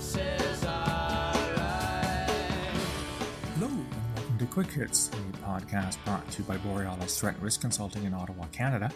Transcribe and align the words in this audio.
this 0.00 0.16
is 0.16 0.64
alright. 0.64 1.44
Hello, 3.54 3.66
and 3.66 4.14
welcome 4.16 4.38
to 4.38 4.46
Quick 4.46 4.70
Hits, 4.72 5.08
a 5.08 5.36
podcast 5.46 6.02
brought 6.06 6.26
to 6.30 6.38
you 6.38 6.48
by 6.48 6.56
Borealis 6.56 7.20
Threat 7.20 7.38
Risk 7.38 7.60
Consulting 7.60 8.04
in 8.04 8.14
Ottawa, 8.14 8.46
Canada. 8.46 8.90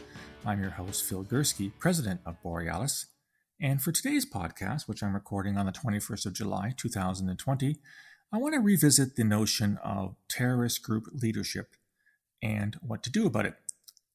I'm 0.46 0.62
your 0.62 0.70
host, 0.70 1.04
Phil 1.04 1.22
Gurski, 1.22 1.72
president 1.78 2.22
of 2.24 2.42
Borealis. 2.42 3.04
And 3.60 3.82
for 3.82 3.92
today's 3.92 4.24
podcast, 4.24 4.88
which 4.88 5.02
I'm 5.02 5.12
recording 5.12 5.58
on 5.58 5.66
the 5.66 5.72
21st 5.72 6.24
of 6.24 6.32
July, 6.32 6.72
2020, 6.74 7.76
I 8.32 8.38
want 8.38 8.54
to 8.54 8.60
revisit 8.60 9.16
the 9.16 9.24
notion 9.24 9.78
of 9.84 10.16
terrorist 10.30 10.82
group 10.82 11.04
leadership 11.12 11.76
and 12.42 12.78
what 12.80 13.02
to 13.02 13.10
do 13.10 13.26
about 13.26 13.44
it. 13.44 13.56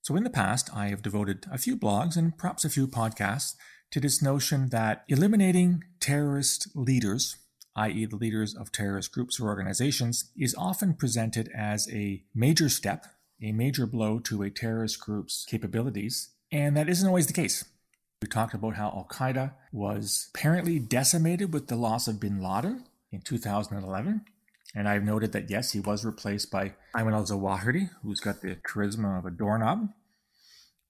So, 0.01 0.15
in 0.15 0.23
the 0.23 0.31
past, 0.31 0.71
I 0.75 0.87
have 0.87 1.03
devoted 1.03 1.45
a 1.51 1.59
few 1.59 1.77
blogs 1.77 2.17
and 2.17 2.35
perhaps 2.35 2.65
a 2.65 2.69
few 2.69 2.87
podcasts 2.87 3.53
to 3.91 3.99
this 3.99 4.21
notion 4.21 4.69
that 4.69 5.03
eliminating 5.07 5.83
terrorist 5.99 6.67
leaders, 6.75 7.37
i.e., 7.75 8.05
the 8.05 8.15
leaders 8.15 8.55
of 8.55 8.71
terrorist 8.71 9.11
groups 9.11 9.39
or 9.39 9.47
organizations, 9.47 10.31
is 10.37 10.55
often 10.57 10.93
presented 10.93 11.49
as 11.55 11.87
a 11.91 12.23
major 12.33 12.69
step, 12.69 13.05
a 13.41 13.51
major 13.51 13.85
blow 13.85 14.19
to 14.19 14.43
a 14.43 14.49
terrorist 14.49 14.99
group's 14.99 15.45
capabilities, 15.49 16.29
and 16.51 16.75
that 16.75 16.89
isn't 16.89 17.07
always 17.07 17.27
the 17.27 17.33
case. 17.33 17.65
We 18.21 18.27
talked 18.27 18.53
about 18.53 18.75
how 18.75 18.87
Al 18.87 19.07
Qaeda 19.09 19.53
was 19.71 20.29
apparently 20.33 20.77
decimated 20.77 21.53
with 21.53 21.67
the 21.67 21.77
loss 21.77 22.07
of 22.07 22.19
bin 22.19 22.41
Laden 22.41 22.83
in 23.11 23.21
2011. 23.21 24.25
And 24.75 24.87
I've 24.87 25.03
noted 25.03 25.31
that 25.31 25.49
yes, 25.49 25.71
he 25.71 25.79
was 25.79 26.05
replaced 26.05 26.51
by 26.51 26.73
Ayman 26.95 27.13
al 27.13 27.23
Zawahiri, 27.23 27.89
who's 28.03 28.19
got 28.19 28.41
the 28.41 28.55
charisma 28.55 29.17
of 29.17 29.25
a 29.25 29.31
doorknob. 29.31 29.89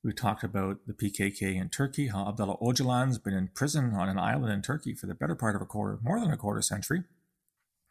We 0.01 0.13
talked 0.13 0.45
about 0.45 0.77
the 0.87 0.93
PKK 0.93 1.55
in 1.55 1.67
Turkey, 1.69 2.07
how 2.07 2.27
Abdullah 2.29 2.57
Öcalan's 2.59 3.17
been 3.17 3.33
in 3.33 3.49
prison 3.53 3.93
on 3.93 4.07
an 4.07 4.17
island 4.17 4.53
in 4.53 4.61
Turkey 4.61 4.95
for 4.95 5.07
the 5.07 5.13
better 5.13 5.35
part 5.35 5.57
of 5.57 5.61
a 5.61 5.65
quarter, 5.65 5.99
more 6.01 6.21
than 6.21 6.31
a 6.31 6.37
quarter 6.37 6.61
century. 6.61 7.03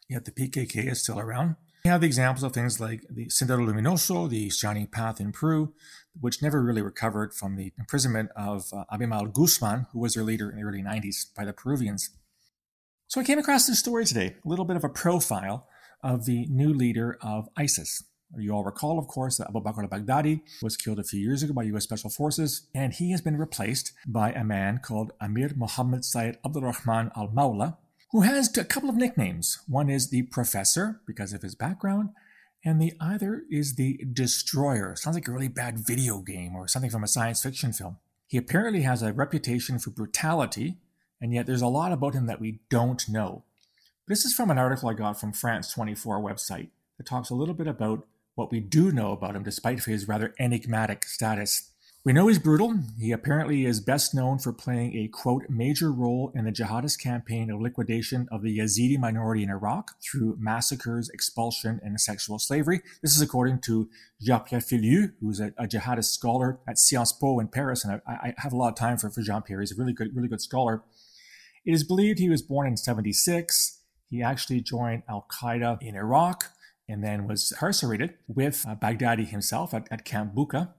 Yet 0.09 0.25
the 0.25 0.31
PKK 0.31 0.91
is 0.91 1.03
still 1.03 1.20
around. 1.20 1.56
We 1.84 1.91
have 1.91 2.01
the 2.01 2.06
examples 2.06 2.42
of 2.42 2.53
things 2.53 2.81
like 2.81 3.05
the 3.11 3.27
Sendero 3.27 3.69
Luminoso, 3.69 4.29
the 4.29 4.48
Shining 4.48 4.86
Path 4.86 5.20
in 5.20 5.33
Peru, 5.33 5.75
which 6.19 6.42
never 6.42 6.62
really 6.62 6.81
recovered 6.81 7.34
from 7.34 7.56
the 7.56 7.75
imprisonment 7.79 8.31
of 8.34 8.73
uh, 8.73 8.84
Abimael 8.91 9.27
Guzman, 9.27 9.86
who 9.92 9.98
was 9.98 10.14
their 10.14 10.25
leader 10.25 10.51
in 10.51 10.56
the 10.56 10.62
early 10.62 10.83
90s 10.83 11.27
by 11.36 11.45
the 11.45 11.53
Peruvians. 11.53 12.09
So 13.06 13.20
I 13.20 13.25
came 13.25 13.39
across 13.39 13.67
this 13.67 13.79
story 13.79 14.06
today, 14.06 14.36
a 14.45 14.48
little 14.48 14.64
bit 14.64 14.77
of 14.77 14.84
a 14.84 14.89
profile 14.89 15.69
of 16.03 16.25
the 16.25 16.47
new 16.47 16.73
leader 16.73 17.19
of 17.20 17.48
ISIS. 17.56 18.03
You 18.37 18.53
all 18.53 18.65
recall, 18.65 18.98
of 18.98 19.09
course, 19.09 19.39
that 19.39 19.48
Abu 19.48 19.61
Bakr 19.61 19.83
al-Baghdadi 19.83 20.43
was 20.62 20.77
killed 20.77 20.98
a 20.98 21.05
few 21.05 21.21
years 21.21 21.43
ago 21.43 21.55
by 21.55 21.62
U.S. 21.65 21.84
Special 21.84 22.11
Forces, 22.11 22.67
and 22.75 22.93
he 22.93 23.11
has 23.11 23.23
been 23.23 23.39
replaced 23.39 23.93
by 24.07 24.33
a 24.33 24.45
man 24.45 24.79
called 24.79 25.12
Amir 25.20 25.53
Mohammed 25.57 26.05
Sayyid 26.05 26.39
Abdurrahman 26.45 27.11
al-Mawla, 27.17 27.79
who 28.11 28.20
has 28.20 28.57
a 28.57 28.65
couple 28.65 28.91
of 28.91 28.97
nicknames. 28.97 29.59
One 29.67 29.89
is 29.89 30.11
the 30.11 30.23
Professor, 30.23 31.01
because 31.07 31.33
of 31.33 31.43
his 31.43 31.55
background, 31.55 32.11
and 32.65 32.81
the 32.81 32.93
other 33.01 33.45
is 33.51 33.77
the 33.77 33.98
Destroyer. 34.12 34.95
Sounds 34.97 35.17
like 35.17 35.29
a 35.29 35.33
really 35.33 35.48
bad 35.48 35.79
video 35.79 36.19
game 36.19 36.55
or 36.55 36.69
something 36.69 36.91
from 36.91 37.05
a 37.05 37.09
science 37.09 37.42
fiction 37.42 37.73
film. 37.73 37.97
He 38.27 38.37
apparently 38.37 38.83
has 38.83 39.03
a 39.03 39.13
reputation 39.13 39.79
for 39.79 39.91
brutality, 39.91 40.77
and 41.20 41.33
yet 41.33 41.47
there's 41.47 41.63
a 41.63 41.67
lot 41.67 41.92
about 41.92 42.15
him 42.15 42.27
that 42.27 42.41
we 42.41 42.61
don't 42.69 43.09
know. 43.09 43.45
This 44.07 44.25
is 44.27 44.35
from 44.35 44.51
an 44.51 44.59
article 44.59 44.91
I 44.91 44.95
got 44.95 45.19
from 45.19 45.33
France 45.33 45.73
24 45.73 46.20
website 46.20 46.69
that 46.98 47.07
talks 47.07 47.31
a 47.31 47.35
little 47.35 47.55
bit 47.55 47.67
about 47.67 48.07
what 48.39 48.53
we 48.53 48.61
do 48.61 48.92
know 48.92 49.11
about 49.11 49.34
him 49.34 49.42
despite 49.42 49.84
his 49.84 50.06
rather 50.06 50.33
enigmatic 50.39 51.05
status. 51.05 51.72
We 52.05 52.12
know 52.12 52.28
he's 52.28 52.39
brutal. 52.39 52.78
He 52.97 53.11
apparently 53.11 53.67
is 53.67 53.80
best 53.80 54.14
known 54.14 54.39
for 54.39 54.53
playing 54.53 54.97
a 54.97 55.08
quote 55.08 55.50
major 55.50 55.91
role 55.91 56.30
in 56.34 56.45
the 56.45 56.53
jihadist 56.53 57.03
campaign 57.03 57.50
of 57.50 57.61
liquidation 57.61 58.28
of 58.30 58.42
the 58.42 58.56
Yazidi 58.56 58.97
minority 58.97 59.42
in 59.42 59.50
Iraq 59.50 60.00
through 60.00 60.36
massacres, 60.39 61.11
expulsion, 61.12 61.80
and 61.83 62.00
sexual 62.00 62.39
slavery. 62.39 62.80
This 63.03 63.17
is 63.17 63.20
according 63.20 63.61
to 63.62 63.91
Jean-Pierre 64.22 64.61
Filiu, 64.61 65.13
who's 65.20 65.40
a, 65.40 65.52
a, 65.58 65.67
jihadist 65.67 66.13
scholar 66.13 66.61
at 66.67 66.79
Sciences 66.79 67.18
Po 67.20 67.40
in 67.40 67.48
Paris, 67.48 67.84
and 67.84 68.01
I, 68.07 68.13
I 68.13 68.34
have 68.39 68.52
a 68.52 68.57
lot 68.57 68.68
of 68.68 68.77
time 68.77 68.98
for, 68.98 69.11
for 69.11 69.20
Jean-Pierre. 69.20 69.61
He's 69.61 69.73
a 69.73 69.77
really 69.77 69.92
good, 69.92 70.14
really 70.14 70.29
good 70.29 70.40
scholar. 70.40 70.84
It 71.67 71.73
is 71.73 71.83
believed 71.83 72.20
he 72.20 72.30
was 72.30 72.40
born 72.40 72.68
in 72.68 72.77
76. 72.77 73.80
He 74.08 74.23
actually 74.23 74.61
joined 74.61 75.02
Al 75.08 75.27
Qaeda 75.29 75.83
in 75.83 75.96
Iraq 75.96 76.45
and 76.89 77.05
then 77.05 77.27
was 77.27 77.53
incarcerated 77.53 78.15
with 78.27 78.65
uh, 78.67 78.75
Baghdadi 78.75 79.27
himself 79.27 79.75
at, 79.75 79.87
at 79.91 80.05
Camp 80.05 80.35
Bucca. 80.35 80.75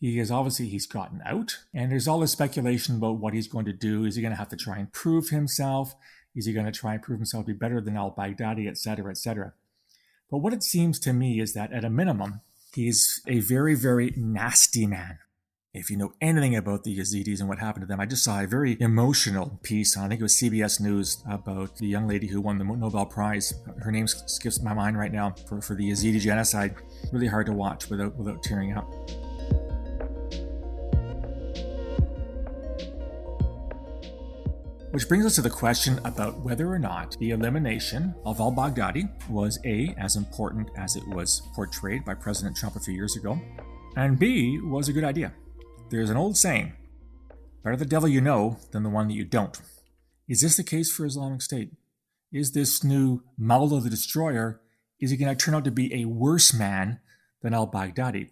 He 0.00 0.18
is 0.18 0.30
obviously 0.30 0.68
he's 0.68 0.86
gotten 0.86 1.20
out, 1.26 1.58
and 1.74 1.92
there's 1.92 2.08
all 2.08 2.20
this 2.20 2.32
speculation 2.32 2.96
about 2.96 3.18
what 3.18 3.34
he's 3.34 3.48
going 3.48 3.66
to 3.66 3.72
do. 3.72 4.04
Is 4.04 4.16
he 4.16 4.22
going 4.22 4.32
to 4.32 4.38
have 4.38 4.48
to 4.48 4.56
try 4.56 4.78
and 4.78 4.90
prove 4.92 5.28
himself? 5.28 5.94
Is 6.34 6.46
he 6.46 6.54
going 6.54 6.66
to 6.66 6.72
try 6.72 6.94
and 6.94 7.02
prove 7.02 7.18
himself 7.18 7.44
to 7.44 7.52
be 7.52 7.58
better 7.58 7.80
than 7.80 7.96
al 7.96 8.10
Baghdadi, 8.10 8.66
etc., 8.66 9.10
etc.? 9.10 9.52
But 10.30 10.38
what 10.38 10.54
it 10.54 10.62
seems 10.62 10.98
to 11.00 11.12
me 11.12 11.40
is 11.40 11.52
that 11.52 11.72
at 11.72 11.84
a 11.84 11.90
minimum, 11.90 12.40
he's 12.72 13.20
a 13.26 13.40
very, 13.40 13.74
very 13.74 14.14
nasty 14.16 14.86
man. 14.86 15.18
If 15.72 15.88
you 15.88 15.96
know 15.96 16.12
anything 16.20 16.56
about 16.56 16.82
the 16.82 16.98
Yazidis 16.98 17.38
and 17.38 17.48
what 17.48 17.60
happened 17.60 17.84
to 17.84 17.86
them, 17.86 18.00
I 18.00 18.06
just 18.06 18.24
saw 18.24 18.40
a 18.40 18.46
very 18.48 18.76
emotional 18.80 19.60
piece 19.62 19.96
I 19.96 20.08
think 20.08 20.20
it 20.20 20.24
was 20.24 20.34
CBS 20.34 20.80
News, 20.80 21.22
about 21.30 21.76
the 21.76 21.86
young 21.86 22.08
lady 22.08 22.26
who 22.26 22.40
won 22.40 22.58
the 22.58 22.64
Nobel 22.64 23.06
Prize. 23.06 23.54
Her 23.78 23.92
name 23.92 24.08
skips 24.08 24.60
my 24.60 24.74
mind 24.74 24.98
right 24.98 25.12
now 25.12 25.32
for, 25.46 25.62
for 25.62 25.76
the 25.76 25.88
Yazidi 25.88 26.18
genocide. 26.18 26.74
Really 27.12 27.28
hard 27.28 27.46
to 27.46 27.52
watch 27.52 27.88
without, 27.88 28.16
without 28.16 28.42
tearing 28.42 28.76
up. 28.76 28.90
Which 34.90 35.06
brings 35.06 35.24
us 35.24 35.36
to 35.36 35.42
the 35.42 35.50
question 35.50 36.00
about 36.04 36.40
whether 36.40 36.68
or 36.68 36.80
not 36.80 37.16
the 37.20 37.30
elimination 37.30 38.12
of 38.24 38.40
al 38.40 38.50
Baghdadi 38.50 39.08
was 39.30 39.60
A, 39.64 39.94
as 39.98 40.16
important 40.16 40.68
as 40.76 40.96
it 40.96 41.06
was 41.06 41.42
portrayed 41.54 42.04
by 42.04 42.14
President 42.14 42.56
Trump 42.56 42.74
a 42.74 42.80
few 42.80 42.92
years 42.92 43.14
ago, 43.14 43.40
and 43.94 44.18
B, 44.18 44.58
was 44.64 44.88
a 44.88 44.92
good 44.92 45.04
idea. 45.04 45.32
There's 45.90 46.10
an 46.10 46.16
old 46.16 46.36
saying 46.36 46.72
better 47.64 47.76
the 47.76 47.84
devil 47.84 48.08
you 48.08 48.20
know 48.20 48.58
than 48.70 48.84
the 48.84 48.88
one 48.88 49.08
that 49.08 49.14
you 49.14 49.24
don't. 49.24 49.60
Is 50.28 50.40
this 50.40 50.56
the 50.56 50.62
case 50.62 50.90
for 50.90 51.04
Islamic 51.04 51.42
State? 51.42 51.72
Is 52.32 52.52
this 52.52 52.84
new 52.84 53.24
Mawla 53.40 53.82
the 53.82 53.90
Destroyer, 53.90 54.60
is 55.00 55.10
he 55.10 55.16
going 55.16 55.36
to 55.36 55.44
turn 55.44 55.54
out 55.56 55.64
to 55.64 55.72
be 55.72 55.92
a 55.92 56.04
worse 56.04 56.54
man 56.54 57.00
than 57.42 57.54
al 57.54 57.66
Baghdadi? 57.66 58.30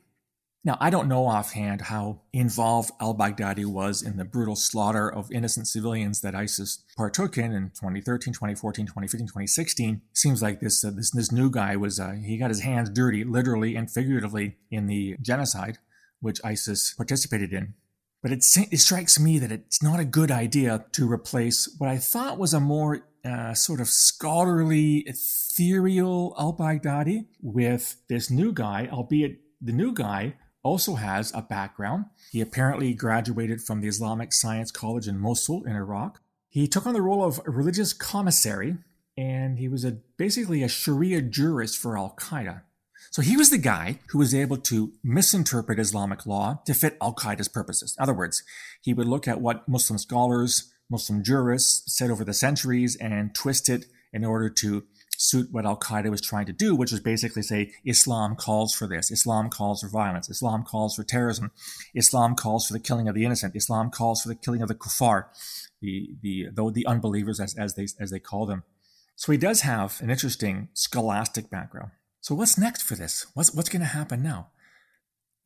Now, 0.62 0.76
I 0.80 0.88
don't 0.90 1.08
know 1.08 1.26
offhand 1.26 1.82
how 1.82 2.20
involved 2.32 2.92
al 3.00 3.16
Baghdadi 3.16 3.66
was 3.66 4.02
in 4.02 4.18
the 4.18 4.24
brutal 4.24 4.54
slaughter 4.54 5.12
of 5.12 5.32
innocent 5.32 5.66
civilians 5.66 6.20
that 6.20 6.36
ISIS 6.36 6.84
partook 6.96 7.36
in 7.38 7.52
in 7.52 7.70
2013, 7.70 8.34
2014, 8.34 8.86
2015, 8.86 9.26
2016. 9.26 10.02
Seems 10.12 10.42
like 10.42 10.60
this, 10.60 10.84
uh, 10.84 10.92
this, 10.94 11.10
this 11.10 11.32
new 11.32 11.50
guy 11.50 11.74
was, 11.74 11.98
uh, 11.98 12.12
he 12.24 12.38
got 12.38 12.50
his 12.50 12.60
hands 12.60 12.88
dirty, 12.88 13.24
literally 13.24 13.74
and 13.74 13.90
figuratively, 13.90 14.58
in 14.70 14.86
the 14.86 15.16
genocide 15.20 15.78
which 16.20 16.40
ISIS 16.44 16.94
participated 16.94 17.52
in. 17.52 17.74
But 18.22 18.32
it, 18.32 18.44
it 18.70 18.78
strikes 18.78 19.18
me 19.20 19.38
that 19.38 19.52
it's 19.52 19.82
not 19.82 20.00
a 20.00 20.04
good 20.04 20.30
idea 20.30 20.86
to 20.92 21.10
replace 21.10 21.72
what 21.78 21.88
I 21.88 21.98
thought 21.98 22.38
was 22.38 22.52
a 22.52 22.60
more 22.60 23.04
uh, 23.24 23.54
sort 23.54 23.80
of 23.80 23.88
scholarly, 23.88 25.04
ethereal 25.06 26.34
al 26.38 26.52
Baghdadi 26.52 27.26
with 27.40 27.96
this 28.08 28.30
new 28.30 28.52
guy, 28.52 28.88
albeit 28.90 29.40
the 29.60 29.72
new 29.72 29.92
guy 29.92 30.34
also 30.62 30.96
has 30.96 31.32
a 31.34 31.42
background. 31.42 32.06
He 32.30 32.40
apparently 32.40 32.92
graduated 32.94 33.60
from 33.60 33.80
the 33.80 33.88
Islamic 33.88 34.32
Science 34.32 34.70
College 34.70 35.08
in 35.08 35.18
Mosul 35.18 35.64
in 35.64 35.74
Iraq. 35.74 36.20
He 36.48 36.66
took 36.66 36.86
on 36.86 36.94
the 36.94 37.02
role 37.02 37.24
of 37.24 37.40
religious 37.46 37.92
commissary, 37.92 38.78
and 39.16 39.58
he 39.58 39.68
was 39.68 39.84
a, 39.84 39.98
basically 40.16 40.62
a 40.62 40.68
Sharia 40.68 41.22
jurist 41.22 41.78
for 41.78 41.96
Al 41.96 42.14
Qaeda. 42.18 42.62
So 43.10 43.22
he 43.22 43.36
was 43.36 43.50
the 43.50 43.58
guy 43.58 44.00
who 44.10 44.18
was 44.18 44.34
able 44.34 44.58
to 44.58 44.92
misinterpret 45.02 45.78
Islamic 45.78 46.26
law 46.26 46.60
to 46.66 46.74
fit 46.74 46.96
Al 47.00 47.14
Qaeda's 47.14 47.48
purposes. 47.48 47.96
In 47.98 48.02
other 48.02 48.14
words, 48.14 48.42
he 48.82 48.92
would 48.92 49.08
look 49.08 49.26
at 49.26 49.40
what 49.40 49.68
Muslim 49.68 49.98
scholars, 49.98 50.72
Muslim 50.90 51.22
jurists 51.22 51.96
said 51.96 52.10
over 52.10 52.24
the 52.24 52.34
centuries 52.34 52.96
and 52.96 53.34
twist 53.34 53.68
it 53.68 53.86
in 54.12 54.24
order 54.24 54.48
to 54.48 54.84
suit 55.18 55.48
what 55.50 55.66
Al 55.66 55.76
Qaeda 55.76 56.10
was 56.10 56.20
trying 56.20 56.46
to 56.46 56.52
do, 56.52 56.74
which 56.76 56.92
was 56.92 57.00
basically 57.00 57.42
say 57.42 57.72
Islam 57.84 58.36
calls 58.36 58.72
for 58.74 58.86
this, 58.86 59.10
Islam 59.10 59.50
calls 59.50 59.80
for 59.80 59.88
violence, 59.88 60.30
Islam 60.30 60.62
calls 60.62 60.94
for 60.94 61.02
terrorism, 61.02 61.50
Islam 61.94 62.34
calls 62.34 62.66
for 62.66 62.72
the 62.72 62.80
killing 62.80 63.08
of 63.08 63.14
the 63.14 63.24
innocent, 63.24 63.56
Islam 63.56 63.90
calls 63.90 64.22
for 64.22 64.28
the 64.28 64.36
killing 64.36 64.62
of 64.62 64.68
the 64.68 64.74
kuffar, 64.74 65.24
the 65.80 66.10
the 66.22 66.46
the, 66.52 66.70
the 66.70 66.86
unbelievers 66.86 67.40
as, 67.40 67.56
as 67.56 67.74
they 67.74 67.88
as 68.00 68.10
they 68.10 68.20
call 68.20 68.46
them. 68.46 68.62
So 69.16 69.32
he 69.32 69.38
does 69.38 69.62
have 69.62 70.00
an 70.00 70.10
interesting 70.10 70.68
scholastic 70.74 71.50
background. 71.50 71.90
So 72.28 72.34
what's 72.34 72.58
next 72.58 72.82
for 72.82 72.94
this? 72.94 73.26
What's 73.32 73.54
what's 73.54 73.70
going 73.70 73.80
to 73.80 73.86
happen 73.86 74.22
now? 74.22 74.48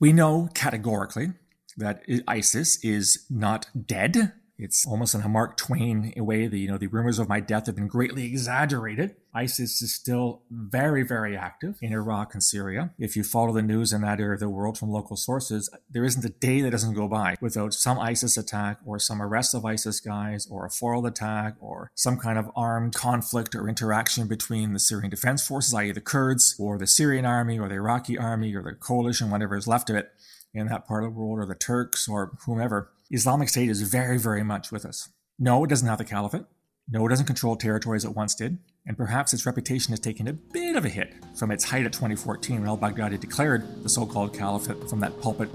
We 0.00 0.12
know 0.12 0.48
categorically 0.52 1.34
that 1.76 2.02
ISIS 2.26 2.84
is 2.84 3.24
not 3.30 3.68
dead 3.86 4.32
It's 4.62 4.86
almost 4.86 5.14
in 5.14 5.22
a 5.22 5.28
Mark 5.28 5.56
Twain 5.56 6.12
way. 6.16 6.46
The 6.46 6.60
you 6.60 6.68
know 6.68 6.78
the 6.78 6.86
rumors 6.86 7.18
of 7.18 7.28
my 7.28 7.40
death 7.40 7.66
have 7.66 7.74
been 7.74 7.88
greatly 7.88 8.26
exaggerated. 8.26 9.16
ISIS 9.34 9.82
is 9.82 9.92
still 9.92 10.42
very 10.50 11.02
very 11.02 11.36
active 11.36 11.78
in 11.82 11.92
Iraq 11.92 12.32
and 12.32 12.42
Syria. 12.42 12.92
If 12.96 13.16
you 13.16 13.24
follow 13.24 13.52
the 13.52 13.62
news 13.62 13.92
in 13.92 14.02
that 14.02 14.20
area 14.20 14.34
of 14.34 14.40
the 14.40 14.48
world 14.48 14.78
from 14.78 14.90
local 14.90 15.16
sources, 15.16 15.68
there 15.90 16.04
isn't 16.04 16.24
a 16.24 16.28
day 16.28 16.60
that 16.60 16.70
doesn't 16.70 16.94
go 16.94 17.08
by 17.08 17.36
without 17.40 17.74
some 17.74 17.98
ISIS 17.98 18.36
attack 18.36 18.78
or 18.86 19.00
some 19.00 19.20
arrest 19.20 19.52
of 19.52 19.64
ISIS 19.64 19.98
guys 19.98 20.46
or 20.48 20.64
a 20.64 20.70
foiled 20.70 21.06
attack 21.06 21.56
or 21.60 21.90
some 21.96 22.16
kind 22.16 22.38
of 22.38 22.48
armed 22.54 22.94
conflict 22.94 23.56
or 23.56 23.68
interaction 23.68 24.28
between 24.28 24.74
the 24.74 24.78
Syrian 24.78 25.10
Defense 25.10 25.44
Forces, 25.44 25.74
i.e., 25.74 25.90
the 25.90 26.00
Kurds, 26.00 26.54
or 26.58 26.78
the 26.78 26.86
Syrian 26.86 27.26
army 27.26 27.58
or 27.58 27.68
the 27.68 27.74
Iraqi 27.74 28.16
army 28.16 28.54
or 28.54 28.62
the 28.62 28.74
coalition, 28.74 29.28
whatever 29.28 29.56
is 29.56 29.66
left 29.66 29.90
of 29.90 29.96
it 29.96 30.12
in 30.54 30.68
that 30.68 30.86
part 30.86 31.04
of 31.04 31.14
the 31.14 31.18
world, 31.18 31.38
or 31.38 31.46
the 31.46 31.54
Turks 31.54 32.08
or 32.08 32.36
whomever. 32.46 32.92
Islamic 33.14 33.50
State 33.50 33.68
is 33.68 33.82
very, 33.82 34.18
very 34.18 34.42
much 34.42 34.72
with 34.72 34.86
us. 34.86 35.10
No, 35.38 35.62
it 35.64 35.68
doesn't 35.68 35.86
have 35.86 35.98
the 35.98 36.04
caliphate. 36.04 36.46
No, 36.88 37.04
it 37.04 37.10
doesn't 37.10 37.26
control 37.26 37.56
territories 37.56 38.06
it 38.06 38.16
once 38.16 38.34
did. 38.34 38.56
And 38.86 38.96
perhaps 38.96 39.34
its 39.34 39.44
reputation 39.44 39.92
has 39.92 40.00
taken 40.00 40.28
a 40.28 40.32
bit 40.32 40.76
of 40.76 40.86
a 40.86 40.88
hit 40.88 41.12
from 41.36 41.50
its 41.50 41.64
height 41.64 41.84
at 41.84 41.92
2014 41.92 42.60
when 42.60 42.66
al 42.66 42.78
Baghdadi 42.78 43.20
declared 43.20 43.84
the 43.84 43.90
so 43.90 44.06
called 44.06 44.32
caliphate 44.32 44.88
from 44.88 45.00
that 45.00 45.20
pulpit. 45.20 45.50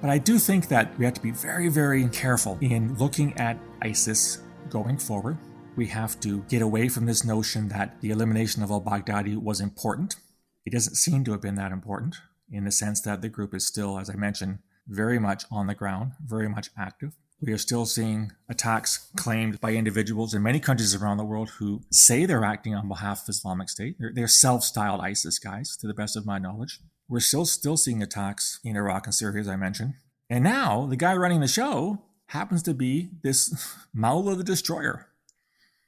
But 0.00 0.10
I 0.10 0.18
do 0.18 0.40
think 0.40 0.66
that 0.66 0.98
we 0.98 1.04
have 1.04 1.14
to 1.14 1.22
be 1.22 1.30
very, 1.30 1.68
very 1.68 2.08
careful 2.08 2.58
in 2.60 2.98
looking 2.98 3.32
at 3.38 3.60
ISIS 3.80 4.40
going 4.68 4.98
forward. 4.98 5.38
We 5.76 5.86
have 5.86 6.18
to 6.20 6.40
get 6.48 6.62
away 6.62 6.88
from 6.88 7.06
this 7.06 7.24
notion 7.24 7.68
that 7.68 8.00
the 8.00 8.10
elimination 8.10 8.64
of 8.64 8.72
al 8.72 8.80
Baghdadi 8.80 9.40
was 9.40 9.60
important 9.60 10.16
it 10.66 10.72
doesn't 10.72 10.96
seem 10.96 11.24
to 11.24 11.32
have 11.32 11.40
been 11.40 11.54
that 11.54 11.72
important 11.72 12.16
in 12.50 12.64
the 12.64 12.72
sense 12.72 13.00
that 13.02 13.22
the 13.22 13.28
group 13.28 13.54
is 13.54 13.64
still, 13.64 13.98
as 13.98 14.10
I 14.10 14.14
mentioned, 14.14 14.58
very 14.88 15.18
much 15.18 15.44
on 15.50 15.68
the 15.68 15.74
ground, 15.74 16.12
very 16.24 16.48
much 16.48 16.70
active. 16.76 17.14
We 17.40 17.52
are 17.52 17.58
still 17.58 17.86
seeing 17.86 18.32
attacks 18.48 19.10
claimed 19.16 19.60
by 19.60 19.72
individuals 19.72 20.34
in 20.34 20.42
many 20.42 20.58
countries 20.58 20.94
around 20.94 21.18
the 21.18 21.24
world 21.24 21.50
who 21.58 21.82
say 21.92 22.26
they're 22.26 22.44
acting 22.44 22.74
on 22.74 22.88
behalf 22.88 23.22
of 23.22 23.28
Islamic 23.28 23.68
State. 23.68 23.96
They're, 23.98 24.12
they're 24.14 24.28
self-styled 24.28 25.00
ISIS 25.00 25.38
guys, 25.38 25.76
to 25.76 25.86
the 25.86 25.94
best 25.94 26.16
of 26.16 26.26
my 26.26 26.38
knowledge. 26.38 26.80
We're 27.08 27.20
still 27.20 27.44
still 27.44 27.76
seeing 27.76 28.02
attacks 28.02 28.58
in 28.64 28.74
Iraq 28.74 29.06
and 29.06 29.14
Syria, 29.14 29.40
as 29.40 29.48
I 29.48 29.56
mentioned. 29.56 29.94
And 30.28 30.42
now 30.42 30.86
the 30.86 30.96
guy 30.96 31.14
running 31.14 31.40
the 31.40 31.46
show 31.46 32.02
happens 32.28 32.62
to 32.64 32.74
be 32.74 33.10
this 33.22 33.54
Mawla 33.96 34.36
the 34.36 34.42
Destroyer, 34.44 35.06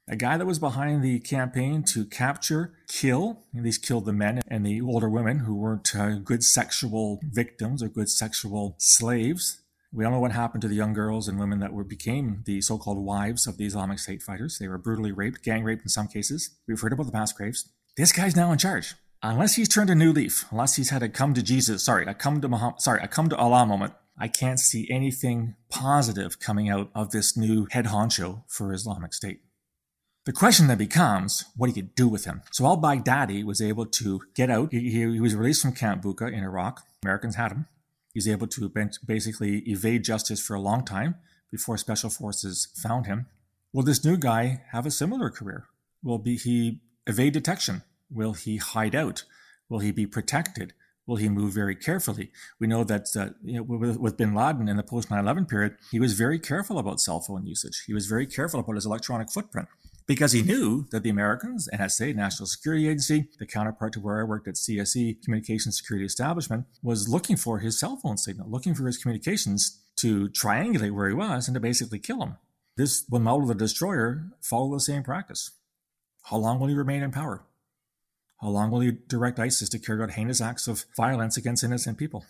a 0.08 0.16
guy 0.16 0.37
that 0.38 0.46
was 0.46 0.58
behind 0.58 1.02
the 1.02 1.20
campaign 1.20 1.82
to 1.84 2.05
capture, 2.06 2.72
kill, 2.88 3.44
at 3.56 3.62
least 3.62 3.87
kill 3.87 4.00
the 4.00 4.12
men 4.12 4.40
and 4.49 4.64
the 4.64 4.81
older 4.81 5.08
women 5.08 5.40
who 5.40 5.55
weren't 5.55 5.94
uh, 5.94 6.16
good 6.16 6.43
sexual 6.43 7.20
victims 7.22 7.82
or 7.82 7.88
good 7.88 8.08
sexual 8.08 8.75
slaves. 8.78 9.60
We 9.93 10.05
all 10.05 10.12
know 10.12 10.20
what 10.20 10.32
happened 10.32 10.62
to 10.62 10.69
the 10.69 10.75
young 10.75 10.93
girls 10.93 11.28
and 11.28 11.38
women 11.38 11.60
that 11.60 11.72
were 11.72 11.84
became 11.84 12.43
the 12.46 12.60
so-called 12.60 12.99
wives 12.99 13.46
of 13.46 13.56
the 13.58 13.66
Islamic 13.66 13.99
State 13.99 14.22
fighters. 14.22 14.58
They 14.58 14.69
were 14.69 14.78
brutally 14.78 15.12
raped, 15.12 15.43
gang 15.43 15.62
raped 15.62 15.82
in 15.82 15.88
some 15.88 16.08
cases. 16.08 16.50
We've 16.66 16.81
heard 16.81 16.93
about 16.93 17.06
the 17.06 17.12
mass 17.12 17.32
graves. 17.32 17.69
This 17.96 18.12
guy's 18.12 18.37
now 18.37 18.52
in 18.52 18.58
charge. 18.58 18.94
Unless 19.22 19.56
he's 19.56 19.69
turned 19.69 19.90
a 19.90 19.94
new 19.94 20.12
leaf, 20.12 20.44
unless 20.50 20.76
he's 20.76 20.90
had 20.90 21.02
a 21.02 21.08
come 21.08 21.34
to 21.34 21.43
Jesus, 21.43 21.82
sorry, 21.82 22.06
a 22.06 22.14
come 22.14 22.40
to 22.40 22.49
Muhammad, 22.49 22.81
sorry, 22.81 23.00
a 23.02 23.08
come 23.08 23.28
to 23.28 23.37
Allah 23.37 23.66
moment, 23.66 23.94
I 24.16 24.28
can't 24.28 24.61
see 24.61 24.87
anything 24.90 25.56
positive 25.70 26.38
coming 26.38 26.69
out 26.69 26.90
of 26.94 27.11
this 27.11 27.37
new 27.37 27.66
head 27.70 27.87
honcho 27.87 28.44
for 28.46 28.72
Islamic 28.72 29.12
State. 29.14 29.40
The 30.28 30.34
question 30.34 30.66
then 30.66 30.76
becomes, 30.76 31.46
what 31.56 31.72
do 31.72 31.80
you 31.80 31.88
do 31.96 32.06
with 32.06 32.26
him? 32.26 32.42
So 32.52 32.66
al-Baghdadi 32.66 33.42
was 33.44 33.62
able 33.62 33.86
to 33.86 34.20
get 34.34 34.50
out. 34.50 34.70
He, 34.72 34.90
he, 34.90 35.06
was 35.06 35.34
released 35.34 35.62
from 35.62 35.72
Camp 35.72 36.02
Bucca 36.02 36.26
in 36.26 36.44
Iraq. 36.44 36.82
Americans 37.02 37.36
had 37.36 37.50
him. 37.50 37.66
He 38.12 38.19
was 38.19 38.28
able 38.28 38.46
to 38.48 38.70
basically 39.06 39.60
evade 39.60 40.04
justice 40.04 40.38
for 40.38 40.52
a 40.52 40.60
long 40.60 40.84
time 40.84 41.14
before 41.50 41.78
special 41.78 42.10
forces 42.10 42.69
found 42.75 43.06
him. 43.06 43.25
Will 43.72 43.84
this 43.84 44.04
new 44.04 44.19
guy 44.19 44.64
have 44.70 44.84
a 44.84 44.90
similar 44.90 45.30
career? 45.30 45.64
Will 46.02 46.19
be, 46.19 46.36
he 46.36 46.80
evade 47.06 47.32
detection? 47.32 47.82
Will 48.10 48.34
he 48.34 48.58
hide 48.58 48.94
out? 48.94 49.25
Will 49.70 49.78
he 49.78 49.92
be 49.92 50.06
protected? 50.06 50.75
Will 51.06 51.16
he 51.16 51.30
move 51.30 51.54
very 51.54 51.75
carefully? 51.75 52.32
We 52.60 52.66
know 52.66 52.84
that 52.84 53.06
uh, 53.16 53.30
you 53.42 53.54
know, 53.54 53.62
with, 53.62 53.96
with, 53.96 54.19
bin 54.19 54.34
Laden 54.34 54.69
in 54.69 54.76
the 54.76 54.82
post 54.82 55.10
9 55.10 55.19
11 55.19 55.46
period, 55.46 55.76
he 55.90 55.98
was 55.98 56.12
very 56.12 56.38
careful 56.38 56.78
about 56.78 57.00
cell 57.00 57.20
phone 57.20 57.46
usage. 57.46 57.84
He 57.86 57.94
was 57.94 58.04
very 58.04 58.26
careful 58.26 58.60
about 58.60 58.75
his 58.75 58.84
electronic 58.84 59.30
footprint 59.30 59.69
because 60.08 60.32
he 60.32 60.43
knew 60.43 60.87
that 60.90 61.02
the 61.02 61.10
Americans, 61.10 61.69
NSA, 61.72 62.16
National 62.16 62.46
Security 62.46 62.88
Agency, 62.88 63.28
the 63.38 63.46
counterpart 63.46 63.93
to 63.93 64.00
where 64.00 64.20
I 64.20 64.25
worked 64.25 64.49
at 64.49 64.55
CSE, 64.55 65.22
Communication 65.22 65.70
Security 65.70 66.06
Establishment, 66.06 66.64
was 66.82 67.08
looking 67.08 67.37
for 67.37 67.58
his 67.58 67.78
cell 67.78 67.96
phone 68.02 68.16
signal, 68.16 68.50
looking 68.50 68.75
for 68.75 68.87
his 68.87 68.96
communications 68.96 69.82
to 69.96 70.31
triangulate 70.31 70.93
where 70.93 71.08
he 71.08 71.14
was 71.14 71.46
and 71.46 71.55
to 71.55 71.60
basically 71.60 71.99
kill 71.99 72.22
him. 72.22 72.37
This 72.76 73.05
will 73.10 73.20
Mawla 73.20 73.49
the 73.49 73.55
Destroyer 73.55 74.31
follow 74.40 74.72
the 74.72 74.81
same 74.81 75.02
practice. 75.02 75.50
How 76.22 76.38
long 76.38 76.58
will 76.58 76.69
he 76.69 76.75
remain 76.75 77.02
in 77.02 77.11
power? 77.11 77.44
How 78.40 78.49
long 78.49 78.70
will 78.70 78.81
he 78.81 78.93
direct 79.08 79.38
ISIS 79.38 79.69
to 79.70 79.78
carry 79.78 80.02
out 80.02 80.12
heinous 80.12 80.40
acts 80.40 80.69
of 80.69 80.87
violence 80.96 81.37
against 81.37 81.64
innocent 81.64 81.99
people? 81.99 82.25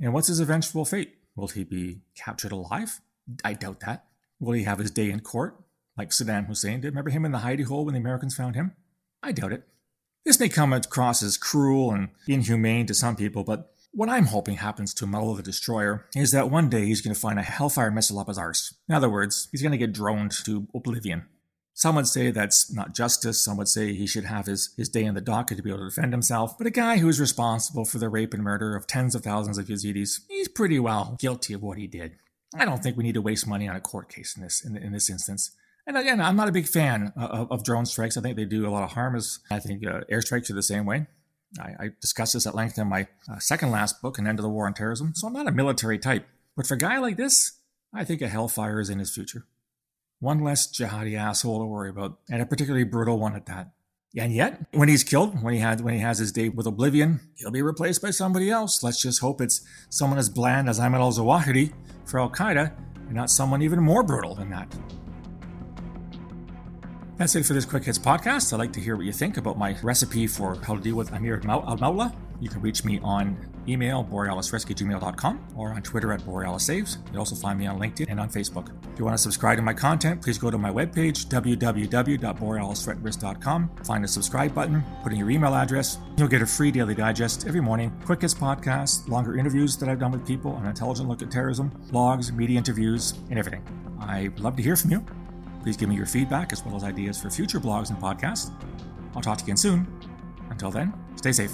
And 0.00 0.12
what's 0.12 0.28
his 0.28 0.40
eventual 0.40 0.84
fate? 0.84 1.14
Will 1.36 1.48
he 1.48 1.62
be 1.62 2.00
captured 2.16 2.50
alive? 2.50 3.00
I 3.44 3.52
doubt 3.52 3.80
that. 3.80 4.06
Will 4.40 4.54
he 4.54 4.64
have 4.64 4.78
his 4.78 4.90
day 4.90 5.10
in 5.10 5.20
court? 5.20 5.63
Like 5.96 6.10
Saddam 6.10 6.46
Hussein 6.46 6.80
did. 6.80 6.88
Remember 6.88 7.10
him 7.10 7.24
in 7.24 7.32
the 7.32 7.38
hidey 7.38 7.64
hole 7.64 7.84
when 7.84 7.94
the 7.94 8.00
Americans 8.00 8.34
found 8.34 8.54
him? 8.54 8.72
I 9.22 9.32
doubt 9.32 9.52
it. 9.52 9.62
This 10.24 10.40
may 10.40 10.48
come 10.48 10.72
across 10.72 11.22
as 11.22 11.36
cruel 11.36 11.92
and 11.92 12.08
inhumane 12.26 12.86
to 12.86 12.94
some 12.94 13.14
people, 13.14 13.44
but 13.44 13.74
what 13.92 14.08
I'm 14.08 14.26
hoping 14.26 14.56
happens 14.56 14.92
to 14.94 15.06
Mawla 15.06 15.36
the 15.36 15.42
Destroyer 15.42 16.06
is 16.16 16.32
that 16.32 16.50
one 16.50 16.68
day 16.68 16.86
he's 16.86 17.00
going 17.00 17.14
to 17.14 17.20
find 17.20 17.38
a 17.38 17.42
Hellfire 17.42 17.92
missile 17.92 18.18
up 18.18 18.26
his 18.26 18.38
arse. 18.38 18.74
In 18.88 18.94
other 18.94 19.08
words, 19.08 19.48
he's 19.52 19.62
going 19.62 19.72
to 19.72 19.78
get 19.78 19.92
droned 19.92 20.32
to 20.44 20.66
oblivion. 20.74 21.26
Some 21.74 21.96
would 21.96 22.06
say 22.06 22.30
that's 22.30 22.72
not 22.72 22.94
justice. 22.94 23.42
Some 23.44 23.56
would 23.56 23.68
say 23.68 23.94
he 23.94 24.06
should 24.06 24.24
have 24.24 24.46
his, 24.46 24.72
his 24.76 24.88
day 24.88 25.04
in 25.04 25.14
the 25.14 25.20
docket 25.20 25.56
to 25.56 25.62
be 25.62 25.70
able 25.70 25.80
to 25.80 25.88
defend 25.88 26.12
himself. 26.12 26.56
But 26.56 26.68
a 26.68 26.70
guy 26.70 26.98
who 26.98 27.08
is 27.08 27.20
responsible 27.20 27.84
for 27.84 27.98
the 27.98 28.08
rape 28.08 28.32
and 28.32 28.42
murder 28.42 28.74
of 28.76 28.86
tens 28.86 29.14
of 29.14 29.22
thousands 29.22 29.58
of 29.58 29.66
Yazidis, 29.66 30.20
he's 30.28 30.48
pretty 30.48 30.78
well 30.78 31.16
guilty 31.20 31.52
of 31.52 31.62
what 31.62 31.78
he 31.78 31.86
did. 31.86 32.12
I 32.56 32.64
don't 32.64 32.82
think 32.82 32.96
we 32.96 33.04
need 33.04 33.14
to 33.14 33.22
waste 33.22 33.46
money 33.46 33.68
on 33.68 33.74
a 33.74 33.80
court 33.80 34.08
case 34.08 34.36
in 34.36 34.42
this 34.42 34.64
in, 34.64 34.76
in 34.76 34.92
this 34.92 35.10
instance. 35.10 35.50
And 35.86 35.98
again, 35.98 36.20
I'm 36.20 36.36
not 36.36 36.48
a 36.48 36.52
big 36.52 36.66
fan 36.66 37.12
of, 37.16 37.50
of, 37.50 37.62
drone 37.62 37.84
strikes. 37.84 38.16
I 38.16 38.22
think 38.22 38.36
they 38.36 38.46
do 38.46 38.66
a 38.66 38.70
lot 38.70 38.84
of 38.84 38.92
harm. 38.92 39.14
As 39.14 39.40
I 39.50 39.58
think 39.58 39.86
uh, 39.86 40.00
airstrikes 40.10 40.50
are 40.50 40.54
the 40.54 40.62
same 40.62 40.86
way. 40.86 41.06
I, 41.60 41.74
I 41.78 41.90
discussed 42.00 42.32
this 42.32 42.46
at 42.46 42.54
length 42.54 42.78
in 42.78 42.88
my 42.88 43.06
uh, 43.30 43.38
second 43.38 43.70
last 43.70 44.00
book, 44.00 44.18
An 44.18 44.26
End 44.26 44.38
to 44.38 44.42
the 44.42 44.48
War 44.48 44.66
on 44.66 44.74
Terrorism. 44.74 45.12
So 45.14 45.26
I'm 45.26 45.34
not 45.34 45.46
a 45.46 45.52
military 45.52 45.98
type. 45.98 46.26
But 46.56 46.66
for 46.66 46.74
a 46.74 46.78
guy 46.78 46.98
like 46.98 47.16
this, 47.16 47.58
I 47.92 48.04
think 48.04 48.22
a 48.22 48.28
hellfire 48.28 48.80
is 48.80 48.90
in 48.90 48.98
his 48.98 49.14
future. 49.14 49.44
One 50.20 50.42
less 50.42 50.66
jihadi 50.66 51.18
asshole 51.18 51.60
to 51.60 51.66
worry 51.66 51.90
about, 51.90 52.18
and 52.30 52.40
a 52.40 52.46
particularly 52.46 52.84
brutal 52.84 53.18
one 53.18 53.36
at 53.36 53.46
that. 53.46 53.72
And 54.16 54.32
yet, 54.32 54.64
when 54.72 54.88
he's 54.88 55.02
killed, 55.02 55.42
when 55.42 55.54
he 55.54 55.60
had 55.60 55.80
when 55.80 55.94
he 55.94 56.00
has 56.00 56.18
his 56.18 56.30
day 56.30 56.48
with 56.48 56.66
oblivion, 56.66 57.20
he'll 57.34 57.50
be 57.50 57.62
replaced 57.62 58.00
by 58.00 58.10
somebody 58.10 58.48
else. 58.48 58.82
Let's 58.82 59.02
just 59.02 59.20
hope 59.20 59.40
it's 59.40 59.66
someone 59.90 60.18
as 60.18 60.28
bland 60.28 60.68
as 60.68 60.78
Ayman 60.78 61.00
al-Zawahiri 61.00 61.72
for 62.04 62.20
Al 62.20 62.30
Qaeda, 62.30 62.72
and 62.96 63.12
not 63.12 63.28
someone 63.28 63.60
even 63.60 63.80
more 63.80 64.04
brutal 64.04 64.36
than 64.36 64.50
that. 64.50 64.72
That's 67.16 67.36
it 67.36 67.46
for 67.46 67.52
this 67.52 67.64
Quick 67.64 67.84
Hits 67.84 67.98
podcast. 67.98 68.52
I'd 68.52 68.58
like 68.58 68.72
to 68.72 68.80
hear 68.80 68.96
what 68.96 69.06
you 69.06 69.12
think 69.12 69.36
about 69.36 69.56
my 69.56 69.76
recipe 69.84 70.26
for 70.26 70.56
how 70.56 70.74
to 70.74 70.80
deal 70.80 70.96
with 70.96 71.12
Amir 71.12 71.40
al 71.48 71.62
Mawla. 71.62 72.12
You 72.40 72.48
can 72.48 72.60
reach 72.60 72.84
me 72.84 72.98
on 73.04 73.36
email, 73.68 74.04
borealisrescue.gmail.com, 74.04 75.54
or 75.56 75.70
on 75.70 75.80
Twitter 75.82 76.12
at 76.12 76.22
borealissaves. 76.22 76.96
You 76.96 77.04
can 77.04 77.18
also 77.18 77.36
find 77.36 77.56
me 77.56 77.66
on 77.66 77.78
LinkedIn 77.78 78.06
and 78.08 78.18
on 78.18 78.30
Facebook. 78.30 78.70
If 78.92 78.98
you 78.98 79.04
want 79.04 79.16
to 79.16 79.22
subscribe 79.22 79.58
to 79.58 79.62
my 79.62 79.72
content, 79.72 80.22
please 80.22 80.38
go 80.38 80.50
to 80.50 80.58
my 80.58 80.70
webpage, 80.70 81.26
www.borealisthreatrisk.com. 81.26 83.70
Find 83.84 84.02
the 84.02 84.08
subscribe 84.08 84.52
button, 84.52 84.82
put 85.04 85.12
in 85.12 85.18
your 85.18 85.30
email 85.30 85.54
address. 85.54 85.98
You'll 86.16 86.26
get 86.26 86.42
a 86.42 86.46
free 86.46 86.72
daily 86.72 86.96
digest 86.96 87.46
every 87.46 87.60
morning, 87.60 87.96
Quick 88.04 88.22
Hits 88.22 88.34
podcasts, 88.34 89.08
longer 89.08 89.38
interviews 89.38 89.76
that 89.76 89.88
I've 89.88 90.00
done 90.00 90.10
with 90.10 90.26
people, 90.26 90.56
an 90.56 90.66
intelligent 90.66 91.08
look 91.08 91.22
at 91.22 91.30
terrorism, 91.30 91.70
blogs, 91.92 92.32
media 92.32 92.58
interviews, 92.58 93.14
and 93.30 93.38
everything. 93.38 93.62
I'd 94.00 94.40
love 94.40 94.56
to 94.56 94.64
hear 94.64 94.74
from 94.74 94.90
you. 94.90 95.06
Please 95.64 95.78
give 95.78 95.88
me 95.88 95.94
your 95.96 96.04
feedback 96.04 96.52
as 96.52 96.62
well 96.62 96.76
as 96.76 96.84
ideas 96.84 97.18
for 97.20 97.30
future 97.30 97.58
blogs 97.58 97.88
and 97.88 97.98
podcasts. 97.98 98.52
I'll 99.16 99.22
talk 99.22 99.38
to 99.38 99.42
you 99.42 99.46
again 99.46 99.56
soon. 99.56 99.86
Until 100.50 100.70
then, 100.70 100.92
stay 101.16 101.32
safe. 101.32 101.52